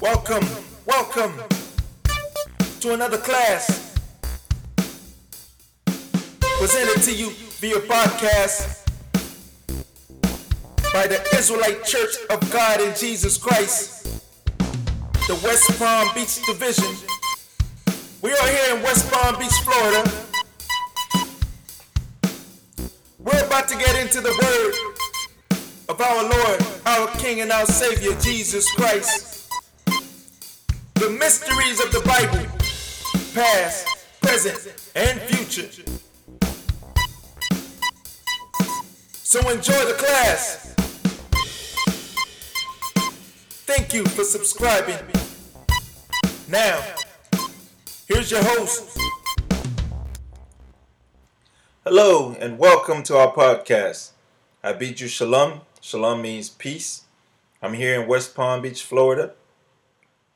[0.00, 0.46] Welcome,
[0.86, 1.34] welcome
[2.80, 3.94] to another class
[6.58, 7.28] presented to you
[7.60, 8.88] via podcast
[10.94, 14.22] by the Israelite Church of God in Jesus Christ,
[15.28, 16.96] the West Palm Beach Division.
[18.22, 20.10] We are here in West Palm Beach, Florida.
[23.18, 24.94] We're about to get into the word
[25.90, 29.39] of our Lord, our King, and our Savior, Jesus Christ.
[31.00, 32.46] The mysteries of the Bible,
[33.32, 33.86] past,
[34.20, 35.82] present, and future.
[39.14, 40.74] So enjoy the class.
[43.64, 44.98] Thank you for subscribing.
[46.50, 46.84] Now,
[48.06, 48.98] here's your host.
[51.82, 54.10] Hello, and welcome to our podcast.
[54.62, 55.62] I bid you shalom.
[55.80, 57.04] Shalom means peace.
[57.62, 59.32] I'm here in West Palm Beach, Florida.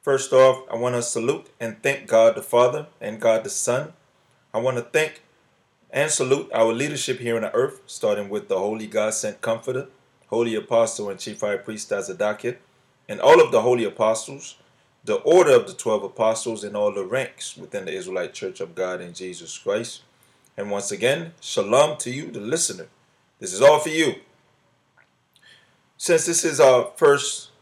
[0.04, 3.94] First off, I want to salute and thank God the Father and God the Son.
[4.52, 5.22] I want to thank
[5.90, 9.86] and salute our leadership here on the earth, starting with the Holy God sent Comforter,
[10.26, 12.58] Holy Apostle and Chief High Priest Tazadaqyah,
[13.08, 14.56] and all of the Holy Apostles,
[15.06, 18.74] the order of the 12 Apostles, and all the ranks within the Israelite Church of
[18.74, 20.02] God in Jesus Christ.
[20.54, 22.88] And once again, shalom to you, the listener.
[23.38, 24.16] This is all for you.
[25.96, 27.52] Since this is our first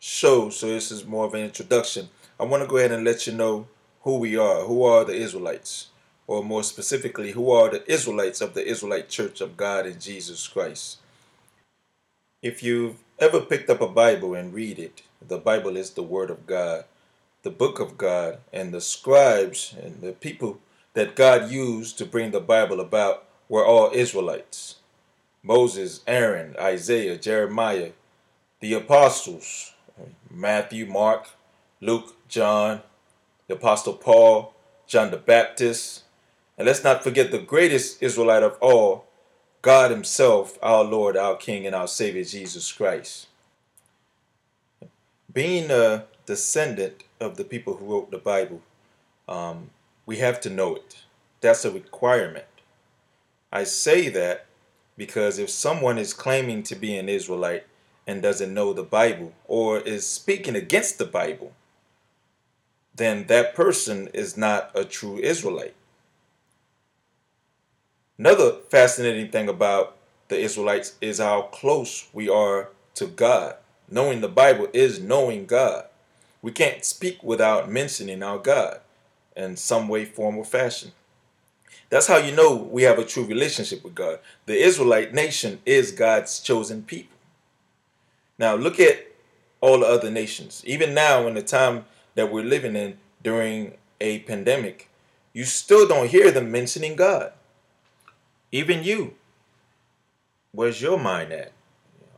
[0.00, 2.08] show, so this is more of an introduction,
[2.40, 3.68] I want to go ahead and let you know
[4.00, 4.62] who we are.
[4.62, 5.88] Who are the Israelites?
[6.26, 10.48] Or more specifically, who are the Israelites of the Israelite Church of God in Jesus
[10.48, 10.98] Christ?
[12.40, 16.30] If you've ever picked up a Bible and read it, the Bible is the Word
[16.30, 16.84] of God,
[17.42, 20.60] the book of God, and the scribes and the people
[20.94, 24.76] that God used to bring the Bible about were all Israelites.
[25.42, 27.90] Moses, Aaron, Isaiah, Jeremiah,
[28.60, 29.74] the apostles,
[30.30, 31.28] Matthew, Mark,
[31.80, 32.82] Luke, John,
[33.48, 34.54] the apostle Paul,
[34.86, 36.04] John the Baptist,
[36.56, 39.06] and let's not forget the greatest Israelite of all,
[39.62, 43.28] God himself, our Lord, our King, and our Savior, Jesus Christ.
[45.32, 48.62] Being a descendant of the people who wrote the Bible,
[49.28, 49.70] um,
[50.06, 50.98] we have to know it.
[51.40, 52.44] That's a requirement.
[53.52, 54.46] I say that
[54.96, 57.64] because if someone is claiming to be an Israelite
[58.10, 61.52] and doesn't know the Bible or is speaking against the Bible,
[62.94, 65.74] then that person is not a true Israelite.
[68.18, 73.54] Another fascinating thing about the Israelites is how close we are to God.
[73.88, 75.84] Knowing the Bible is knowing God.
[76.42, 78.80] We can't speak without mentioning our God
[79.36, 80.92] in some way, form, or fashion.
[81.90, 84.18] That's how you know we have a true relationship with God.
[84.46, 87.19] The Israelite nation is God's chosen people.
[88.40, 89.06] Now, look at
[89.60, 90.62] all the other nations.
[90.64, 91.84] Even now, in the time
[92.14, 94.88] that we're living in during a pandemic,
[95.34, 97.34] you still don't hear them mentioning God.
[98.50, 99.12] Even you.
[100.52, 101.52] Where's your mind at?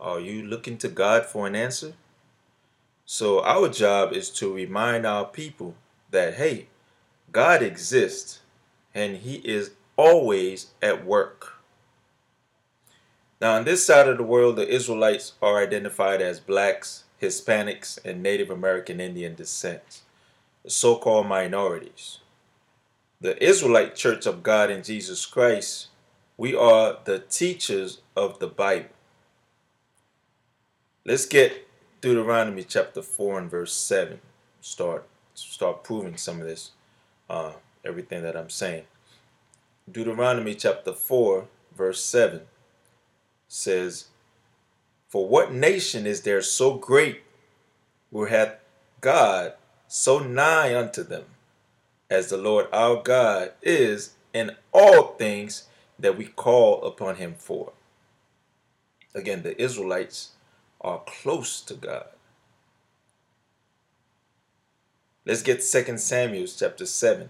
[0.01, 1.95] Are you looking to God for an answer?
[3.05, 5.75] So, our job is to remind our people
[6.13, 6.69] that, hey,
[7.33, 8.39] God exists
[8.95, 11.52] and He is always at work.
[13.43, 18.23] Now, on this side of the world, the Israelites are identified as blacks, Hispanics, and
[18.23, 20.03] Native American Indian descent,
[20.63, 22.19] the so called minorities.
[23.21, 25.89] The Israelite Church of God in Jesus Christ,
[26.37, 28.95] we are the teachers of the Bible.
[31.05, 31.67] Let's get
[32.01, 34.21] Deuteronomy chapter 4 and verse 7.
[34.61, 36.71] Start start proving some of this,
[37.29, 37.55] uh,
[37.85, 38.85] everything that I'm saying.
[39.91, 42.43] Deuteronomy chapter 4, verse 7
[43.53, 44.07] says,
[45.09, 47.23] For what nation is there so great
[48.09, 48.57] where hath
[49.03, 49.53] God
[49.87, 51.25] so nigh unto them,
[52.09, 55.65] as the Lord our God is in all things
[55.99, 57.73] that we call upon him for?
[59.15, 60.31] Again, the Israelites
[60.81, 62.07] are close to God.
[65.27, 67.29] Let's get 2 Samuel chapter 7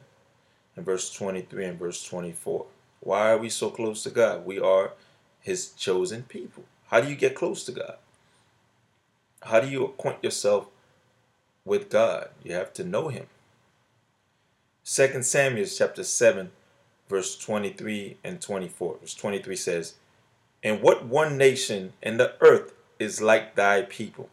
[0.76, 2.64] and verse 23 and verse 24.
[3.00, 4.46] Why are we so close to God?
[4.46, 4.92] We are
[5.42, 6.64] his chosen people.
[6.88, 7.96] How do you get close to God?
[9.42, 10.68] How do you acquaint yourself
[11.64, 12.28] with God?
[12.42, 13.26] You have to know him.
[14.84, 16.50] 2 Samuel chapter 7
[17.12, 18.96] verse 23 and 24.
[19.00, 19.94] Verse 23 says,
[20.62, 24.30] And what one nation in the earth is like thy people?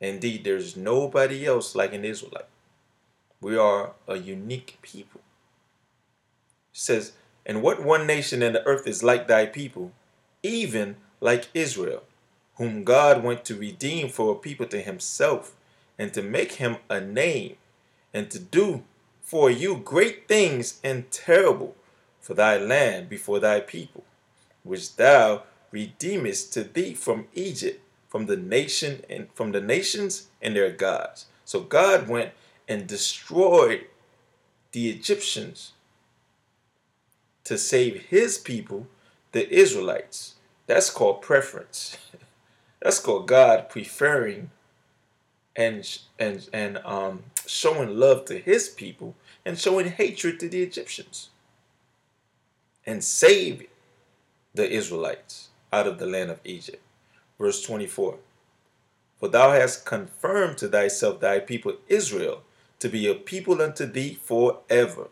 [0.00, 2.46] Indeed, there's nobody else like an Israelite.
[3.42, 5.20] We are a unique people.
[6.72, 7.12] It says,
[7.48, 9.92] And what one nation in the earth is like thy people,
[10.42, 12.02] even like Israel,
[12.56, 15.56] whom God went to redeem for a people to himself,
[15.98, 17.56] and to make him a name,
[18.12, 18.84] and to do
[19.22, 21.74] for you great things and terrible
[22.20, 24.04] for thy land before thy people,
[24.62, 30.54] which thou redeemest to thee from Egypt, from the nation and from the nations and
[30.54, 31.26] their gods.
[31.44, 32.32] So God went
[32.68, 33.86] and destroyed
[34.72, 35.72] the Egyptians
[37.48, 38.86] to save his people,
[39.32, 40.34] the Israelites.
[40.66, 41.96] That's called preference.
[42.82, 44.50] That's called God preferring
[45.56, 51.30] and and and um, showing love to His people and showing hatred to the Egyptians,
[52.86, 53.66] and save
[54.54, 56.82] the Israelites out of the land of Egypt.
[57.40, 58.18] Verse twenty four.
[59.18, 62.42] For thou hast confirmed to thyself thy people Israel
[62.78, 65.08] to be a people unto thee forever.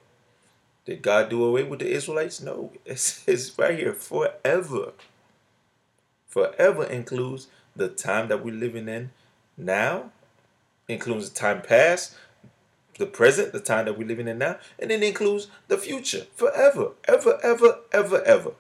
[0.87, 2.41] Did God do away with the Israelites?
[2.41, 4.93] No, it's, it's right here forever.
[6.29, 9.11] Forever includes the time that we're living in
[9.57, 10.13] now,
[10.89, 12.15] includes the time past,
[12.99, 16.93] the present, the time that we're living in now, and then includes the future forever,
[17.05, 18.51] ever, ever, ever, ever.
[18.51, 18.55] It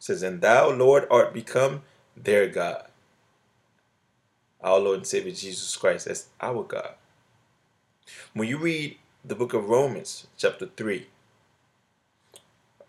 [0.00, 1.82] says, And thou, Lord, art become
[2.16, 2.86] their God.
[4.60, 6.94] Our Lord and Savior Jesus Christ as our God.
[8.32, 11.06] When you read the book of Romans, chapter 3,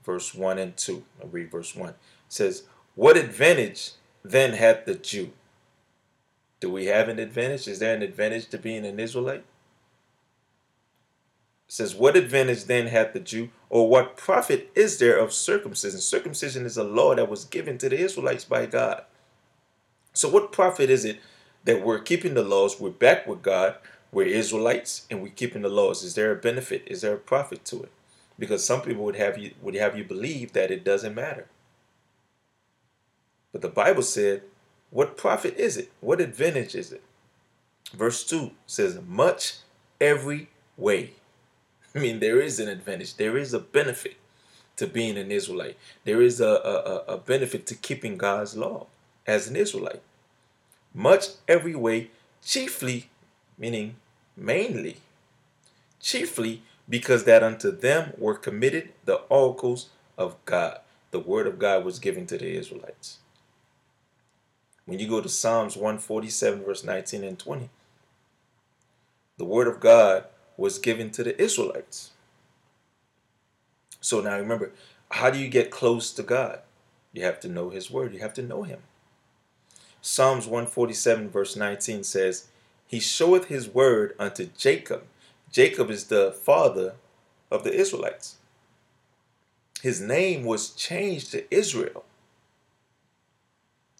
[0.05, 1.93] verse 1 and 2, I'll read verse 1
[2.29, 2.63] says,
[2.95, 3.91] What advantage
[4.23, 5.31] then hath the Jew?
[6.59, 7.67] Do we have an advantage?
[7.67, 9.43] Is there an advantage to being an Israelite?
[11.67, 15.99] It says, What advantage then hath the Jew, or what profit is there of circumcision?
[15.99, 19.03] Circumcision is a law that was given to the Israelites by God.
[20.13, 21.19] So, what profit is it
[21.65, 22.79] that we're keeping the laws?
[22.79, 23.75] We're back with God,
[24.11, 26.03] we're Israelites, and we're keeping the laws.
[26.03, 26.83] Is there a benefit?
[26.87, 27.91] Is there a profit to it?
[28.39, 31.47] Because some people would have you would have you believe that it doesn't matter.
[33.51, 34.43] But the Bible said,
[34.91, 35.91] What profit is it?
[35.99, 37.01] What advantage is it?
[37.93, 39.57] Verse 2 says, Much
[39.99, 41.11] every way.
[41.95, 44.17] I mean, there is an advantage, there is a benefit
[44.75, 48.85] to being an Israelite, there is a, a, a benefit to keeping God's law
[49.25, 50.01] as an Israelite.
[50.93, 52.11] Much every way,
[52.43, 53.09] chiefly,
[53.57, 53.95] meaning
[54.35, 54.97] mainly,
[55.99, 60.79] chiefly because that unto them were committed the oracles of God.
[61.11, 63.17] The word of God was given to the Israelites.
[64.85, 67.69] When you go to Psalms 147, verse 19 and 20,
[69.37, 70.25] the word of God
[70.55, 72.11] was given to the Israelites.
[73.99, 74.71] So now remember,
[75.11, 76.61] how do you get close to God?
[77.11, 78.13] You have to know his word.
[78.13, 78.79] You have to know him.
[80.01, 82.47] Psalms 147, verse 19 says,
[82.87, 85.03] He showeth his word unto Jacob.
[85.51, 86.95] Jacob is the father
[87.51, 88.37] of the Israelites.
[89.81, 92.05] His name was changed to Israel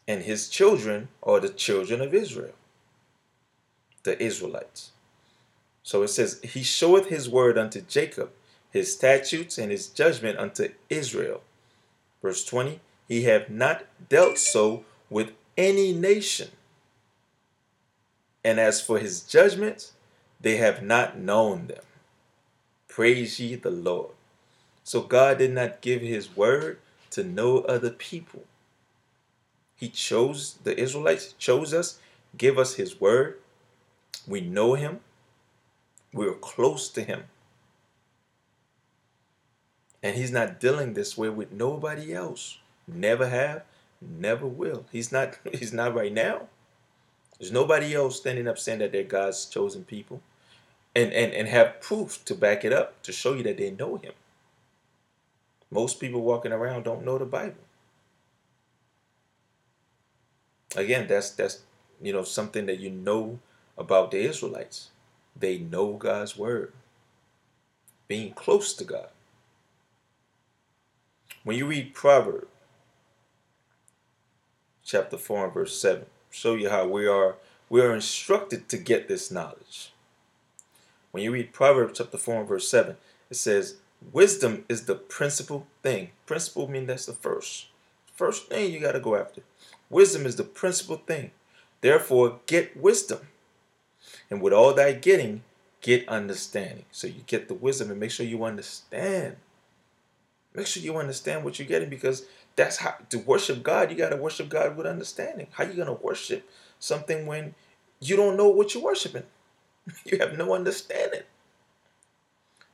[0.08, 2.54] and his children are the children of Israel,
[4.04, 4.92] the Israelites.
[5.84, 8.32] So it says, He showeth his word unto Jacob,
[8.72, 11.42] his statutes and his judgment unto Israel.
[12.22, 16.50] Verse 20, He hath not dealt so with any nation.
[18.44, 19.94] And as for his judgments,
[20.40, 21.84] they have not known them.
[22.88, 24.12] Praise ye the Lord.
[24.84, 26.80] So God did not give his word
[27.12, 28.46] to no other people.
[29.76, 32.00] He chose the Israelites, chose us,
[32.38, 33.38] give us his word.
[34.28, 35.02] We know him.
[36.14, 37.26] We're close to him.
[40.02, 42.58] And he's not dealing this way with nobody else.
[42.88, 43.64] Never have,
[44.02, 44.86] never will.
[44.92, 46.48] He's not he's not right now.
[47.40, 50.22] There's nobody else standing up saying that they're God's chosen people.
[50.96, 53.98] And, and, and have proof to back it up to show you that they know
[53.98, 54.14] him.
[55.70, 57.62] Most people walking around don't know the Bible
[60.78, 61.60] again, that's that's
[62.02, 63.40] you know something that you know
[63.78, 64.90] about the Israelites.
[65.36, 66.74] They know God's word.
[68.08, 69.10] Being close to God.
[71.44, 72.48] When you read Proverbs
[74.84, 77.36] chapter 4 and verse 7, show you how we are
[77.70, 79.92] we are instructed to get this knowledge.
[81.12, 82.96] When you read Proverbs chapter 4 and verse 7,
[83.30, 83.76] it says,
[84.14, 86.12] Wisdom is the principal thing.
[86.26, 87.68] Principal mean that's the first.
[88.14, 89.42] First thing you got to go after.
[89.90, 91.32] Wisdom is the principal thing.
[91.82, 93.28] Therefore, get wisdom.
[94.30, 95.44] And with all that getting,
[95.82, 96.86] get understanding.
[96.92, 99.38] So you get the wisdom and make sure you understand.
[100.54, 102.26] Make sure you understand what you're getting because
[102.58, 105.48] that's how to worship God, you got to worship God with understanding.
[105.52, 106.50] How you to worship
[106.80, 107.56] something when
[108.02, 109.24] you don't know what you're worshiping?
[110.06, 111.22] you have no understanding.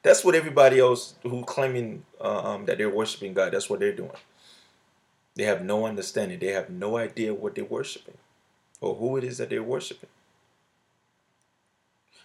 [0.02, 4.12] That's what everybody else who claiming um, that they're worshiping God, that's what they're doing.
[5.36, 6.40] They have no understanding.
[6.40, 8.18] They have no idea what they're worshiping
[8.82, 10.10] or who it is that they're worshiping.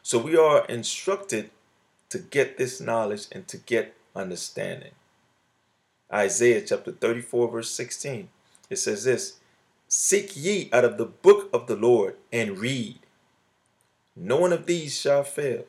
[0.02, 1.50] So we are instructed
[2.10, 4.92] to get this knowledge and to get understanding.
[6.12, 8.28] Isaiah chapter 34, verse 16.
[8.70, 9.38] It says this
[9.88, 13.00] Seek ye out of the book of the Lord and read.
[14.16, 15.64] No one of these shall fail.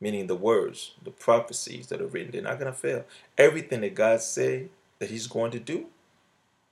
[0.00, 3.04] Meaning the words, the prophecies that are written, they're not going to fail.
[3.38, 5.86] Everything that God said that He's going to do,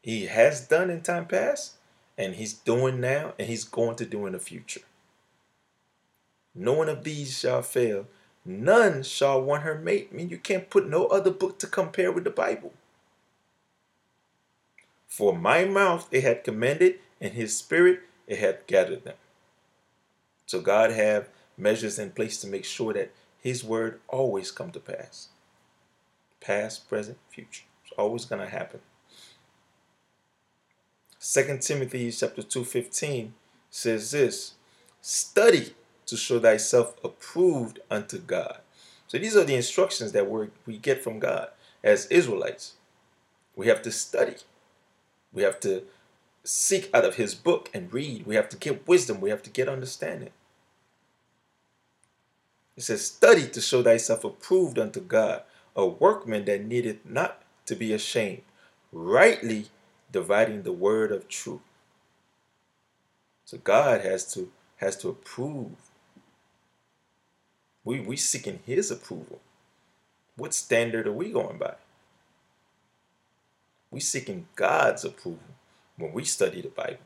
[0.03, 1.77] He has done in time past,
[2.19, 4.83] and He's doing now, and He's going to do in the future.
[6.55, 8.07] No one of these shall fail.
[8.45, 10.11] None shall want her mate.
[10.13, 12.73] I mean, you can't put no other book to compare with the Bible.
[15.07, 19.17] For my mouth it had commanded, and his spirit it had gathered them.
[20.47, 24.81] So God have measures in place to make sure that his word always come to
[24.81, 25.29] pass.
[26.41, 27.65] Past, present, future.
[27.85, 28.81] It's always to happen.
[31.21, 33.33] 2 Timothy chapter 2:15
[33.71, 34.55] says this,
[35.01, 35.75] study
[36.07, 38.59] to show thyself approved unto God.
[39.07, 41.49] So these are the instructions that we we get from God
[41.83, 42.75] as Israelites.
[43.57, 44.37] We have to study.
[45.33, 45.85] We have to
[46.43, 48.27] seek out of his book and read.
[48.27, 49.21] We have to get wisdom.
[49.21, 50.31] We have to get understanding.
[52.77, 55.43] It says, Study to show thyself approved unto God,
[55.77, 58.43] a workman that needeth not to be ashamed,
[58.93, 59.67] rightly
[60.11, 61.61] dividing the word of truth.
[63.45, 65.77] So God has to has to approve.
[67.85, 69.41] We we seeking his approval.
[70.37, 71.75] What standard are we going by?
[73.91, 75.55] We seeking God's approval
[75.97, 76.99] when we study the Bible.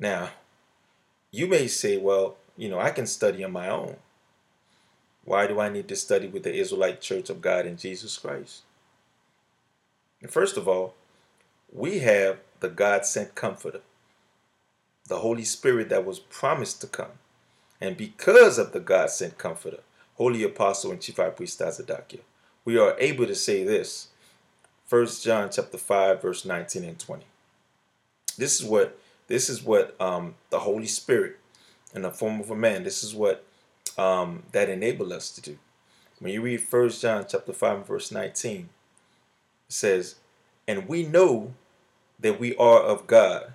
[0.00, 0.30] Now,
[1.30, 3.96] you may say, well, you know, I can study on my own.
[5.24, 8.62] Why do I need to study with the Israelite Church of God in Jesus Christ?
[10.20, 10.94] And first of all,
[11.72, 13.80] we have the God sent Comforter,
[15.08, 17.18] the Holy Spirit that was promised to come.
[17.80, 19.80] And because of the God sent Comforter,
[20.14, 22.20] Holy Apostle and Chief High Priest Tazadaqyah,
[22.64, 24.08] we are able to say this.
[24.88, 27.24] 1 John chapter 5, verse 19 and 20.
[28.38, 31.38] This is what this is what um, the Holy Spirit
[31.94, 33.44] in the form of a man, this is what
[33.98, 35.58] um, that enable us to do.
[36.20, 38.68] When you read 1 John chapter 5, verse 19, it
[39.68, 40.16] says,
[40.68, 41.54] And we know
[42.20, 43.54] that we are of God,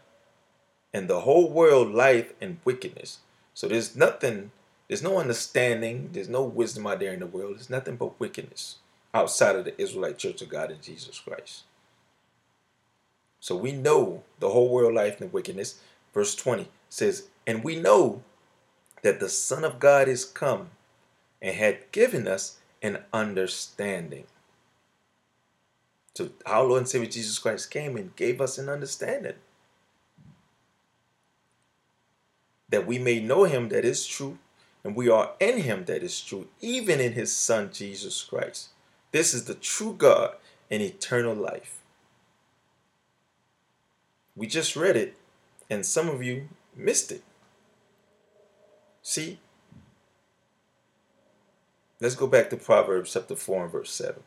[0.94, 3.20] and the whole world lieth in wickedness.
[3.62, 4.50] So there's nothing,
[4.88, 7.58] there's no understanding, there's no wisdom out there in the world.
[7.58, 8.78] There's nothing but wickedness
[9.14, 11.66] outside of the Israelite Church of God in Jesus Christ.
[13.40, 15.80] So we know the whole world life and wickedness.
[16.12, 18.24] Verse 20 says, And we know
[19.04, 20.72] that the Son of God is come
[21.40, 24.24] and had given us an understanding.
[26.16, 29.36] So our Lord and Savior Jesus Christ came and gave us an understanding.
[32.72, 34.40] That we may know him that is true,
[34.84, 38.70] and we are in him that is true, even in his Son Jesus Christ.
[39.12, 40.36] This is the true God
[40.70, 41.80] and eternal life.
[44.36, 45.18] We just read it,
[45.70, 47.24] and some of you missed it.
[49.02, 49.40] See?
[52.00, 54.24] Let's go back to Proverbs chapter 4 and verse 7.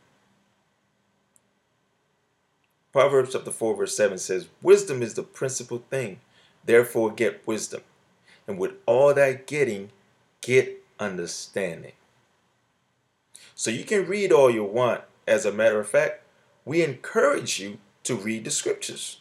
[2.93, 6.21] Proverbs chapter 4, verse 7 says, Wisdom is the principal thing,
[6.65, 7.81] therefore get wisdom.
[8.47, 9.91] And with all that getting,
[10.41, 11.93] get understanding.
[13.55, 15.03] So you can read all you want.
[15.27, 16.23] As a matter of fact,
[16.65, 19.21] we encourage you to read the scriptures.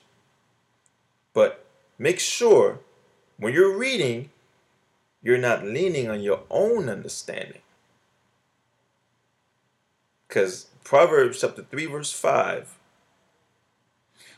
[1.33, 1.65] But
[1.97, 2.79] make sure
[3.37, 4.29] when you're reading,
[5.21, 7.61] you're not leaning on your own understanding.
[10.27, 12.77] Because Proverbs chapter 3, verse 5,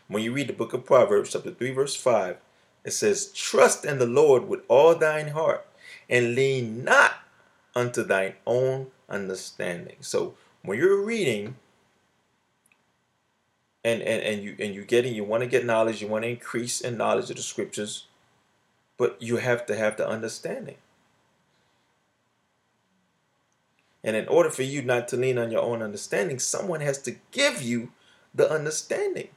[0.08, 2.38] when you read the book of Proverbs chapter 3, verse 5,
[2.86, 5.66] it says, Trust in the Lord with all thine heart,
[6.10, 7.16] and lean not
[7.76, 9.98] unto thine own understanding.
[10.00, 11.56] So when you're reading
[13.84, 16.30] and, and, and you and you're getting you want to get knowledge, you want to
[16.30, 18.06] increase in knowledge of the scriptures,
[18.98, 20.78] but you have to have the understanding.
[24.04, 27.16] And in order for you not to lean on your own understanding, someone has to
[27.32, 27.92] give you
[28.36, 29.30] the understanding.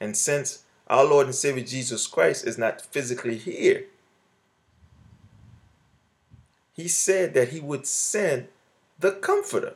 [0.00, 3.86] And since our Lord and Savior Jesus Christ is not physically here,
[6.74, 8.48] he said that he would send
[8.98, 9.74] the Comforter.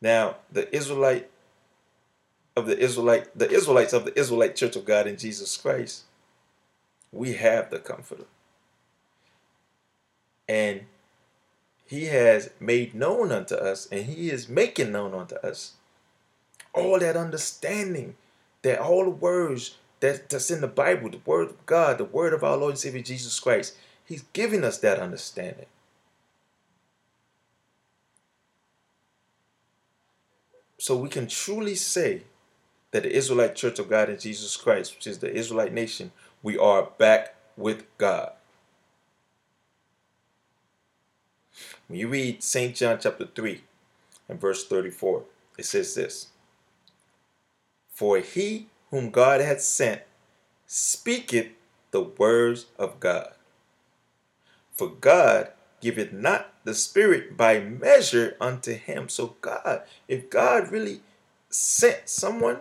[0.00, 1.30] Now, the Israelite
[2.54, 6.04] of the Israelite, the Israelites of the Israelite Church of God in Jesus Christ,
[7.10, 8.26] we have the Comforter.
[10.48, 10.82] And
[11.86, 15.72] he has made known unto us, and he is making known unto us
[16.76, 18.14] all that understanding,
[18.62, 22.32] that all the words that, that's in the Bible, the Word of God, the Word
[22.32, 23.76] of our Lord and Savior Jesus Christ.
[24.04, 25.66] He's giving us that understanding.
[30.78, 32.22] So we can truly say
[32.92, 36.56] that the Israelite Church of God in Jesus Christ, which is the Israelite nation, we
[36.56, 38.32] are back with God.
[41.88, 42.76] When you read St.
[42.76, 43.62] John chapter 3
[44.28, 45.24] and verse 34,
[45.58, 46.28] it says this
[47.96, 50.02] For he whom God hath sent
[50.66, 51.46] speaketh
[51.92, 53.32] the words of God.
[54.70, 55.48] For God
[55.80, 59.08] giveth not the Spirit by measure unto him.
[59.08, 61.00] So, God, if God really
[61.48, 62.58] sent someone,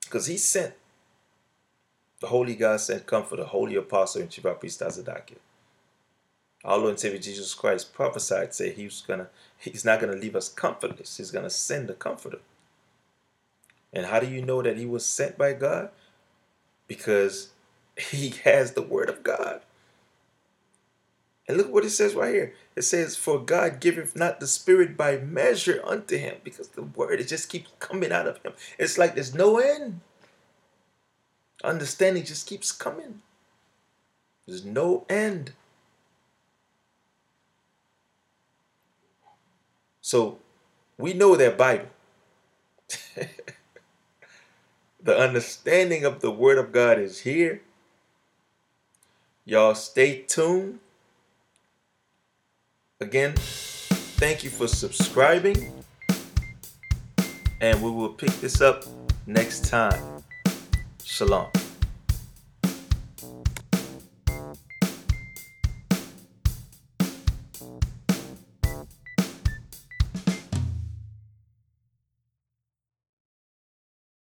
[0.00, 0.72] because he sent
[2.20, 5.36] the Holy God sent comfort, the Holy Apostle and Chief Priest Tazadaqyah.
[6.64, 9.28] Our Lord and Savior Jesus Christ prophesied, say he was gonna,
[9.58, 11.18] he's not gonna leave us comfortless.
[11.18, 12.38] He's gonna send the comforter.
[13.92, 15.90] And how do you know that he was sent by God?
[16.88, 17.50] Because
[17.98, 19.60] he has the word of God.
[21.48, 22.54] And look what it says right here.
[22.76, 26.36] It says, For God giveth not the Spirit by measure unto him.
[26.44, 28.52] Because the word, it just keeps coming out of him.
[28.78, 30.00] It's like there's no end.
[31.64, 33.22] Understanding just keeps coming.
[34.46, 35.52] There's no end.
[40.00, 40.38] So
[40.98, 41.91] we know that Bible.
[45.02, 47.60] The understanding of the Word of God is here.
[49.44, 50.78] Y'all stay tuned.
[53.00, 55.72] Again, thank you for subscribing.
[57.60, 58.84] And we will pick this up
[59.26, 60.22] next time.
[61.02, 61.61] Shalom.